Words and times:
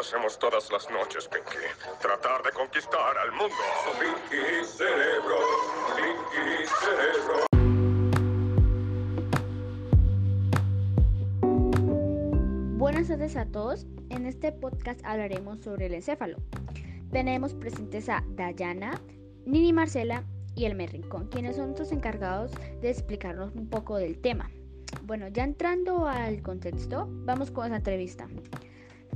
hacemos 0.00 0.38
todas 0.38 0.70
las 0.72 0.90
noches, 0.90 1.28
Pinky. 1.28 1.56
Tratar 2.00 2.42
de 2.42 2.50
conquistar 2.50 3.16
al 3.18 3.30
mundo. 3.32 3.54
Pinky 4.00 4.64
Cerebro, 4.64 5.36
Pinky 5.96 6.66
Cerebro. 6.80 7.46
Buenas 12.76 13.08
tardes 13.08 13.36
a 13.36 13.46
todos. 13.46 13.86
En 14.10 14.26
este 14.26 14.50
podcast 14.50 15.00
hablaremos 15.04 15.60
sobre 15.60 15.86
el 15.86 15.94
encéfalo. 15.94 16.38
Tenemos 17.12 17.54
presentes 17.54 18.08
a 18.08 18.24
Dayana, 18.30 19.00
Nini 19.46 19.72
Marcela 19.72 20.24
y 20.56 20.64
el 20.64 20.76
Rincón, 20.88 21.28
quienes 21.28 21.56
son 21.56 21.74
los 21.78 21.92
encargados 21.92 22.50
de 22.80 22.90
explicarnos 22.90 23.54
un 23.54 23.70
poco 23.70 23.96
del 23.96 24.20
tema. 24.20 24.50
Bueno, 25.04 25.28
ya 25.28 25.44
entrando 25.44 26.06
al 26.06 26.42
contexto, 26.42 27.06
vamos 27.08 27.50
con 27.50 27.66
esa 27.66 27.76
entrevista. 27.76 28.26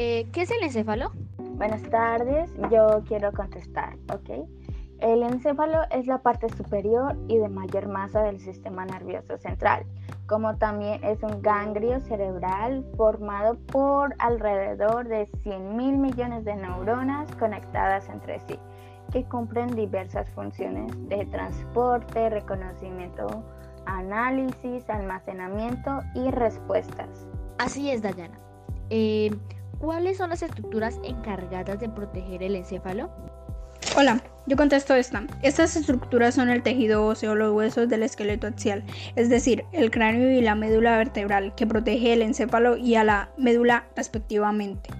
Eh, 0.00 0.28
¿Qué 0.30 0.42
es 0.42 0.50
el 0.52 0.62
encéfalo? 0.62 1.10
Buenas 1.56 1.82
tardes, 1.82 2.54
yo 2.70 3.02
quiero 3.08 3.32
contestar, 3.32 3.96
¿ok? 4.14 4.46
El 5.00 5.24
encéfalo 5.24 5.80
es 5.90 6.06
la 6.06 6.18
parte 6.18 6.48
superior 6.50 7.16
y 7.26 7.36
de 7.38 7.48
mayor 7.48 7.88
masa 7.88 8.22
del 8.22 8.38
sistema 8.38 8.84
nervioso 8.84 9.36
central, 9.38 9.84
como 10.28 10.56
también 10.56 11.02
es 11.02 11.20
un 11.24 11.42
ganglio 11.42 11.98
cerebral 11.98 12.86
formado 12.96 13.58
por 13.72 14.14
alrededor 14.20 15.08
de 15.08 15.26
100 15.42 15.76
mil 15.76 15.98
millones 15.98 16.44
de 16.44 16.54
neuronas 16.54 17.34
conectadas 17.34 18.08
entre 18.08 18.38
sí, 18.46 18.56
que 19.12 19.24
cumplen 19.24 19.74
diversas 19.74 20.30
funciones 20.30 20.92
de 21.08 21.26
transporte, 21.26 22.30
reconocimiento, 22.30 23.42
análisis, 23.86 24.88
almacenamiento 24.88 26.02
y 26.14 26.30
respuestas. 26.30 27.26
Así 27.58 27.90
es, 27.90 28.00
Dayana. 28.00 28.38
Eh, 28.90 29.36
¿Cuáles 29.78 30.16
son 30.16 30.30
las 30.30 30.42
estructuras 30.42 30.98
encargadas 31.04 31.78
de 31.78 31.88
proteger 31.88 32.42
el 32.42 32.56
encéfalo? 32.56 33.10
Hola, 33.96 34.20
yo 34.46 34.56
contesto 34.56 34.94
esta. 34.94 35.24
Estas 35.42 35.76
estructuras 35.76 36.34
son 36.34 36.50
el 36.50 36.64
tejido 36.64 37.06
óseo, 37.06 37.36
los 37.36 37.54
huesos 37.54 37.88
del 37.88 38.02
esqueleto 38.02 38.48
axial, 38.48 38.84
es 39.14 39.28
decir, 39.28 39.64
el 39.72 39.92
cráneo 39.92 40.30
y 40.30 40.40
la 40.40 40.56
médula 40.56 40.96
vertebral, 40.96 41.54
que 41.54 41.66
protege 41.66 42.12
el 42.12 42.22
encéfalo 42.22 42.76
y 42.76 42.96
a 42.96 43.04
la 43.04 43.30
médula 43.38 43.86
respectivamente. 43.94 44.90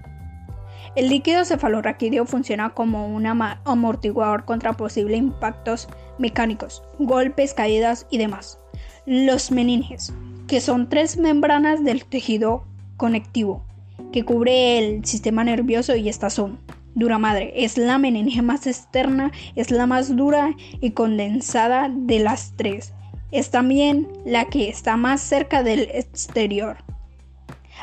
El 0.94 1.08
líquido 1.08 1.44
cefalorraquídeo 1.44 2.24
funciona 2.24 2.70
como 2.70 3.08
un 3.08 3.26
amortiguador 3.26 4.44
contra 4.44 4.72
posibles 4.74 5.18
impactos 5.18 5.88
mecánicos, 6.18 6.84
golpes, 6.98 7.52
caídas 7.52 8.06
y 8.10 8.18
demás. 8.18 8.60
Los 9.06 9.50
meninges, 9.50 10.12
que 10.46 10.60
son 10.60 10.88
tres 10.88 11.16
membranas 11.16 11.84
del 11.84 12.04
tejido 12.04 12.64
conectivo, 12.96 13.67
que 14.12 14.24
cubre 14.24 14.78
el 14.78 15.04
sistema 15.04 15.44
nervioso 15.44 15.96
y 15.96 16.08
estas 16.08 16.34
son 16.34 16.58
dura 16.94 17.18
madre. 17.18 17.52
Es 17.56 17.78
la 17.78 17.98
meninge 17.98 18.42
más 18.42 18.66
externa, 18.66 19.32
es 19.54 19.70
la 19.70 19.86
más 19.86 20.14
dura 20.16 20.54
y 20.80 20.90
condensada 20.90 21.88
de 21.90 22.18
las 22.18 22.54
tres. 22.56 22.92
Es 23.30 23.50
también 23.50 24.08
la 24.24 24.46
que 24.46 24.68
está 24.68 24.96
más 24.96 25.20
cerca 25.20 25.62
del 25.62 25.82
exterior. 25.92 26.78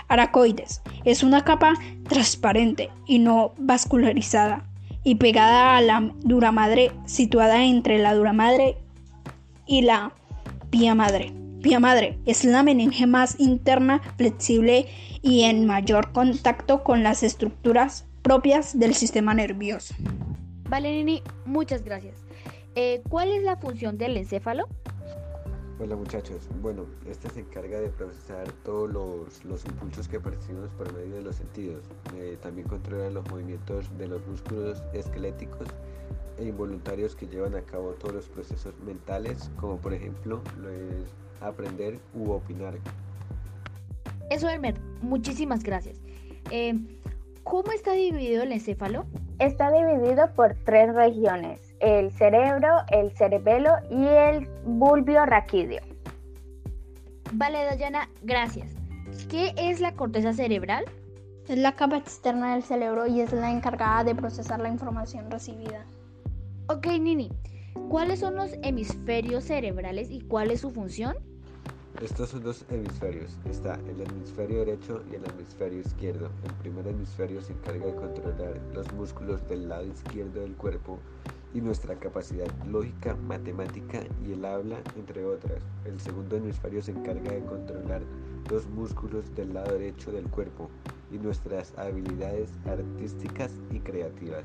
Aracoides 0.08 0.81
es 1.03 1.23
una 1.23 1.43
capa 1.43 1.73
transparente 2.08 2.89
y 3.08 3.19
no 3.19 3.53
vascularizada 3.58 4.66
y 5.03 5.16
pegada 5.16 5.77
a 5.77 5.81
la 5.81 6.11
dura 6.23 6.52
madre 6.52 6.91
situada 7.05 7.63
entre 7.63 7.99
la 7.99 8.13
dura 8.13 8.33
madre 8.33 8.77
y 9.66 9.83
la 9.83 10.11
pía 10.69 10.95
madre. 10.95 11.44
Pía 11.66 11.80
madre 11.80 12.19
es 12.27 12.45
la 12.45 12.61
meninge 12.61 13.08
más 13.08 13.39
interna, 13.39 13.99
flexible 14.17 14.86
y 15.23 15.45
en 15.45 15.65
mayor 15.65 16.11
contacto 16.11 16.83
con 16.83 17.02
las 17.02 17.23
estructuras 17.23 18.05
propias 18.21 18.77
del 18.77 18.93
sistema 18.93 19.33
nervioso. 19.33 19.95
Valerini, 20.70 21.23
muchas 21.43 21.83
gracias. 21.83 22.17
Eh, 22.76 23.02
¿Cuál 23.09 23.31
es 23.31 23.42
la 23.42 23.58
función 23.58 23.98
del 23.98 24.15
encéfalo? 24.15 24.67
Hola 25.80 25.95
muchachos, 25.95 26.48
bueno, 26.61 26.86
este 27.09 27.31
se 27.31 27.39
encarga 27.39 27.80
de 27.80 27.89
procesar 27.89 28.52
todos 28.64 29.43
los, 29.43 29.65
impulsos 29.65 30.08
que 30.08 30.20
percibimos 30.20 30.70
por 30.73 30.93
medio 30.93 31.15
de 31.15 31.23
los 31.23 31.36
sentidos. 31.36 31.83
Eh, 32.15 32.37
también 32.43 32.67
controla 32.67 33.09
los 33.09 33.27
movimientos 33.32 33.86
de 33.97 34.08
los 34.08 34.23
músculos 34.27 34.83
esqueléticos 34.93 35.67
e 36.38 36.45
involuntarios 36.45 37.16
que 37.16 37.27
llevan 37.27 37.55
a 37.55 37.61
cabo 37.61 37.92
todos 37.93 38.14
los 38.14 38.27
procesos 38.27 38.73
mentales, 38.86 39.49
como 39.58 39.77
por 39.77 39.93
ejemplo 39.93 40.42
lo 40.60 40.70
es 40.70 41.14
aprender 41.42 41.99
u 42.14 42.32
opinar. 42.32 42.76
Eso, 44.30 44.49
Elmer, 44.49 44.76
muchísimas 45.02 45.64
gracias. 45.64 45.98
Eh, 46.52 46.73
¿Cómo 47.44 47.71
está 47.71 47.94
dividido 47.94 48.44
el 48.44 48.52
encéfalo? 48.52 49.05
Está 49.38 49.71
dividido 49.71 50.32
por 50.36 50.55
tres 50.65 50.94
regiones, 50.95 51.61
el 51.80 52.11
cerebro, 52.11 52.70
el 52.89 53.11
cerebelo 53.11 53.71
y 53.92 54.08
el 54.08 54.48
bulbio 54.65 55.26
raquídeo. 55.26 55.82
Vale, 57.33 57.64
Dayana, 57.65 58.10
gracias. 58.23 58.71
¿Qué 59.30 59.54
es 59.58 59.80
la 59.80 59.94
corteza 59.94 60.33
cerebral? 60.33 60.86
Es 61.48 61.60
la 61.60 61.76
capa 61.76 61.98
externa 61.98 62.54
del 62.54 62.64
cerebro 62.64 63.06
y 63.06 63.22
es 63.22 63.32
la 63.32 63.52
encargada 63.52 64.04
de 64.04 64.16
procesar 64.16 64.60
la 64.60 64.70
información 64.70 65.30
recibida. 65.30 65.86
Ok, 66.70 66.88
Nini, 67.00 67.30
¿cuáles 67.88 68.22
son 68.22 68.36
los 68.36 68.50
hemisferios 68.64 69.44
cerebrales 69.44 70.10
y 70.10 70.22
cuál 70.22 70.50
es 70.50 70.61
su 70.61 70.72
función? 70.72 71.16
Estos 72.02 72.32
son 72.32 72.42
dos 72.42 72.66
hemisferios. 72.72 73.38
Está 73.48 73.76
el 73.88 74.02
hemisferio 74.02 74.66
derecho 74.66 75.04
y 75.11 75.16
el 75.16 75.23
hemisferio 75.23 75.82
izquierdo. 75.82 76.32
El 76.44 76.54
primer 76.56 76.88
hemisferio 76.88 77.39
se 77.44 77.54
encarga 77.54 77.86
de 77.86 77.95
controlar 77.95 78.60
los 78.73 78.92
músculos 78.94 79.48
del 79.48 79.70
lado 79.70 79.86
izquierdo 79.86 80.42
del 80.42 80.56
cuerpo 80.56 80.98
y 81.54 81.62
nuestra 81.62 81.94
capacidad 81.95 82.48
lógica, 82.66 83.16
matemática 83.16 84.02
y 84.27 84.33
el 84.33 84.44
habla, 84.44 84.77
entre 84.98 85.23
otras. 85.23 85.62
El 85.86 86.02
segundo 86.02 86.38
hemisferio 86.38 86.82
se 86.82 86.92
encarga 86.92 87.32
de 87.32 87.45
controlar 87.45 88.02
los 88.50 88.67
músculos 88.67 89.33
del 89.36 89.54
lado 89.54 89.73
derecho 89.73 90.12
del 90.12 90.27
cuerpo 90.27 90.70
y 91.15 91.20
nuestras 91.20 91.73
habilidades 91.77 92.52
artísticas 92.67 93.52
y 93.71 93.80
creativas. 93.80 94.43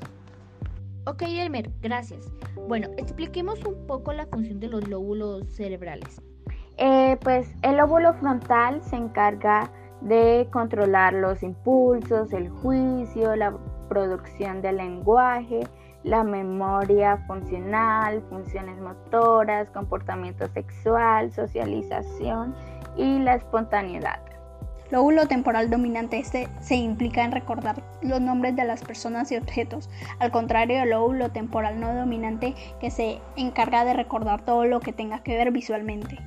Ok, 1.05 1.23
Elmer, 1.23 1.69
gracias. 1.81 2.31
Bueno, 2.67 2.89
expliquemos 2.97 3.63
un 3.65 3.87
poco 3.87 4.13
la 4.13 4.27
función 4.27 4.59
de 4.59 4.67
los 4.67 4.87
lóbulos 4.87 5.49
cerebrales. 5.49 6.21
Eh, 6.77 7.17
pues 7.21 7.53
el 7.63 7.77
lóbulo 7.77 8.13
frontal 8.13 8.81
se 8.83 8.95
encarga 8.95 9.71
de 10.01 10.47
controlar 10.51 11.13
los 11.13 11.43
impulsos, 11.43 12.33
el 12.33 12.49
juicio, 12.49 13.35
la 13.35 13.57
producción 13.89 14.61
del 14.61 14.77
lenguaje, 14.77 15.61
la 16.03 16.23
memoria 16.23 17.17
funcional, 17.27 18.23
funciones 18.29 18.79
motoras, 18.79 19.69
comportamiento 19.71 20.47
sexual, 20.47 21.31
socialización 21.31 22.55
y 22.95 23.19
la 23.19 23.35
espontaneidad. 23.35 24.30
Lóbulo 24.91 25.25
temporal 25.25 25.69
dominante 25.69 26.19
este 26.19 26.49
se 26.59 26.75
implica 26.75 27.23
en 27.23 27.31
recordar 27.31 27.81
los 28.01 28.19
nombres 28.19 28.57
de 28.57 28.65
las 28.65 28.83
personas 28.83 29.31
y 29.31 29.37
objetos, 29.37 29.89
al 30.19 30.31
contrario 30.31 30.81
del 30.81 30.89
lóbulo 30.89 31.31
temporal 31.31 31.79
no 31.79 31.95
dominante 31.95 32.55
que 32.81 32.91
se 32.91 33.21
encarga 33.37 33.85
de 33.85 33.93
recordar 33.93 34.43
todo 34.43 34.65
lo 34.65 34.81
que 34.81 34.91
tenga 34.91 35.23
que 35.23 35.37
ver 35.37 35.51
visualmente. 35.51 36.17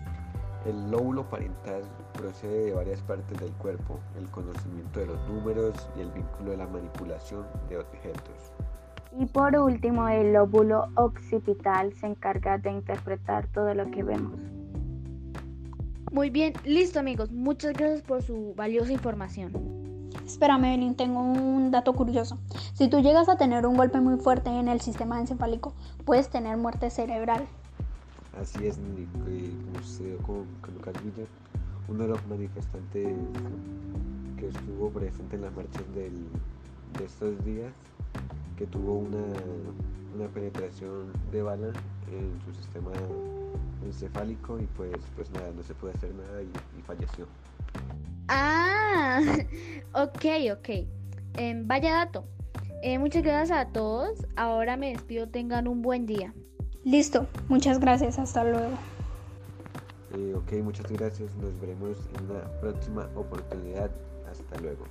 El 0.64 0.90
lóbulo 0.90 1.28
parental 1.28 1.82
procede 2.14 2.64
de 2.64 2.72
varias 2.72 3.02
partes 3.02 3.38
del 3.38 3.52
cuerpo, 3.52 4.00
el 4.16 4.30
conocimiento 4.30 4.98
de 4.98 5.06
los 5.08 5.28
números 5.28 5.90
y 5.98 6.00
el 6.00 6.10
vínculo 6.12 6.52
de 6.52 6.56
la 6.56 6.66
manipulación 6.66 7.44
de 7.68 7.76
objetos. 7.76 8.54
Y 9.18 9.26
por 9.26 9.54
último, 9.58 10.08
el 10.08 10.32
lóbulo 10.32 10.88
occipital 10.94 11.92
se 11.92 12.06
encarga 12.06 12.56
de 12.56 12.70
interpretar 12.70 13.46
todo 13.48 13.74
lo 13.74 13.90
que 13.90 14.02
vemos. 14.02 14.40
Muy 16.14 16.30
bien, 16.30 16.52
listo 16.64 17.00
amigos, 17.00 17.32
muchas 17.32 17.72
gracias 17.72 18.02
por 18.02 18.22
su 18.22 18.54
valiosa 18.54 18.92
información. 18.92 19.50
Espérame, 20.24 20.62
Benin, 20.62 20.94
tengo 20.94 21.20
un 21.20 21.72
dato 21.72 21.92
curioso. 21.92 22.38
Si 22.74 22.86
tú 22.86 23.00
llegas 23.00 23.28
a 23.28 23.36
tener 23.36 23.66
un 23.66 23.76
golpe 23.76 23.98
muy 23.98 24.20
fuerte 24.20 24.48
en 24.48 24.68
el 24.68 24.80
sistema 24.80 25.18
encefálico, 25.18 25.74
puedes 26.04 26.28
tener 26.28 26.56
muerte 26.56 26.88
cerebral. 26.90 27.44
Así 28.40 28.64
es, 28.64 28.76
como 28.76 29.84
sucedió 29.84 30.18
con, 30.18 30.46
Lucas 30.72 30.94
Villa, 31.02 31.26
uno 31.88 32.04
de 32.04 32.08
los 32.10 32.26
manifestantes 32.28 33.08
que 34.38 34.48
estuvo 34.50 34.90
presente 34.90 35.34
en 35.34 35.42
las 35.42 35.56
marchas 35.56 35.82
de 35.96 36.12
estos 37.04 37.44
días, 37.44 37.72
que 38.56 38.68
tuvo 38.68 38.98
una, 38.98 40.28
penetración 40.32 41.12
de 41.32 41.42
bala 41.42 41.72
en 42.12 42.40
su 42.44 42.54
sistema 42.54 42.92
encefálico 43.84 44.58
y 44.58 44.66
pues, 44.76 44.96
pues 45.16 45.30
nada, 45.30 45.50
no 45.54 45.62
se 45.62 45.74
puede 45.74 45.94
hacer 45.94 46.14
nada 46.14 46.42
y, 46.42 46.82
falleció. 46.82 47.26
Ah, 48.28 49.20
ok, 49.92 50.24
ok. 50.52 50.68
Em, 51.36 51.66
vaya 51.66 51.94
dato. 51.94 52.24
Eh, 52.82 52.98
muchas 52.98 53.22
gracias 53.22 53.58
a 53.58 53.72
todos. 53.72 54.26
Ahora 54.36 54.76
me 54.76 54.90
despido. 54.90 55.28
Tengan 55.28 55.68
un 55.68 55.82
buen 55.82 56.06
día. 56.06 56.34
Listo, 56.84 57.26
muchas 57.48 57.80
gracias, 57.80 58.18
hasta 58.18 58.44
luego. 58.44 58.76
Eh, 60.16 60.34
ok, 60.34 60.52
muchas 60.62 60.90
gracias, 60.92 61.34
nos 61.36 61.58
veremos 61.60 61.96
en 62.18 62.28
la 62.28 62.60
próxima 62.60 63.08
oportunidad. 63.16 63.90
Hasta 64.30 64.60
luego. 64.60 64.84